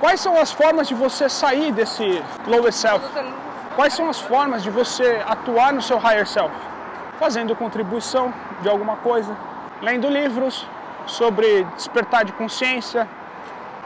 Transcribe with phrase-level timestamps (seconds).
[0.00, 3.04] Quais são as formas de você sair desse lower self?
[3.74, 6.54] Quais são as formas de você atuar no seu higher self?
[7.18, 8.32] Fazendo contribuição
[8.62, 9.36] de alguma coisa,
[9.82, 10.64] lendo livros
[11.04, 13.08] sobre despertar de consciência,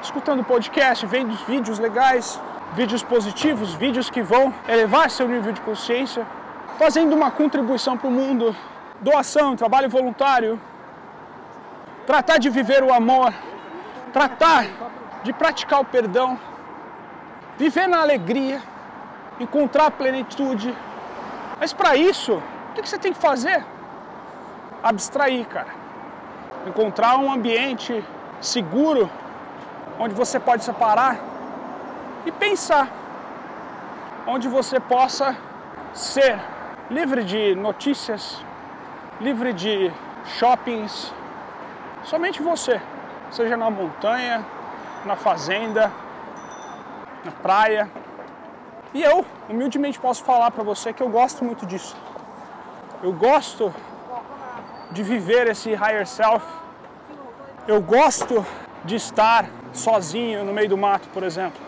[0.03, 2.39] escutando podcast, vendo vídeos legais,
[2.75, 6.27] vídeos positivos, vídeos que vão elevar seu nível de consciência,
[6.79, 8.55] fazendo uma contribuição para o mundo,
[9.01, 10.61] doação, trabalho voluntário,
[12.07, 13.33] tratar de viver o amor,
[14.13, 14.67] tratar
[15.23, 16.39] de praticar o perdão,
[17.57, 18.61] viver na alegria,
[19.39, 20.75] encontrar plenitude.
[21.61, 22.35] Mas para isso,
[22.71, 23.65] o que você tem que fazer?
[24.83, 25.69] Abstrair, cara.
[26.67, 28.05] Encontrar um ambiente
[28.41, 29.11] seguro
[29.99, 31.19] onde você pode separar
[32.25, 32.89] e pensar,
[34.27, 35.37] onde você possa
[35.93, 36.39] ser
[36.91, 38.45] livre de notícias,
[39.21, 39.93] livre de
[40.39, 41.13] shoppings,
[42.05, 42.81] somente você,
[43.31, 44.45] seja na montanha,
[45.05, 45.91] na fazenda,
[47.25, 47.91] na praia.
[48.95, 51.97] E eu, humildemente, posso falar para você que eu gosto muito disso.
[53.03, 53.75] Eu gosto
[54.91, 56.45] de viver esse higher self.
[57.67, 58.45] Eu gosto
[58.85, 61.61] de estar sozinho no meio do mato, por exemplo.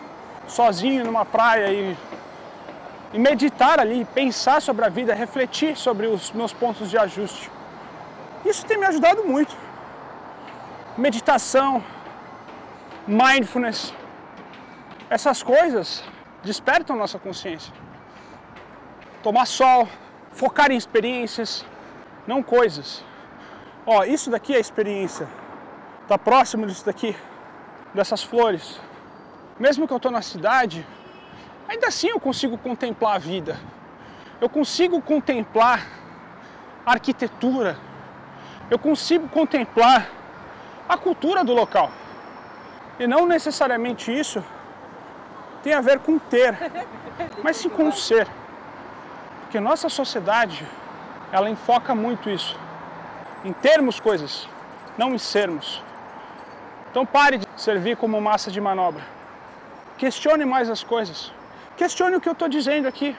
[0.47, 1.97] Sozinho numa praia e,
[3.13, 7.49] e meditar ali, pensar sobre a vida, refletir sobre os meus pontos de ajuste.
[8.45, 9.55] Isso tem me ajudado muito.
[10.97, 11.83] Meditação,
[13.07, 13.93] mindfulness,
[15.09, 16.03] essas coisas
[16.43, 17.73] despertam nossa consciência.
[19.21, 19.87] Tomar sol,
[20.31, 21.65] focar em experiências,
[22.27, 23.03] não coisas.
[23.85, 25.27] Ó, isso daqui é experiência.
[26.07, 27.15] Tá próximo disso daqui,
[27.93, 28.79] dessas flores.
[29.59, 30.85] Mesmo que eu tô na cidade,
[31.67, 33.59] ainda assim eu consigo contemplar a vida.
[34.41, 35.87] Eu consigo contemplar
[36.85, 37.77] a arquitetura.
[38.69, 40.09] Eu consigo contemplar
[40.89, 41.91] a cultura do local.
[42.99, 44.43] E não necessariamente isso
[45.61, 46.57] tem a ver com ter,
[47.43, 48.27] mas sim com ser.
[49.41, 50.65] Porque nossa sociedade,
[51.31, 52.57] ela enfoca muito isso.
[53.43, 54.47] Em termos coisas,
[54.97, 55.83] não em sermos.
[56.89, 59.03] Então pare de servir como massa de manobra.
[59.97, 61.31] Questione mais as coisas.
[61.75, 63.15] Questione o que eu estou dizendo aqui.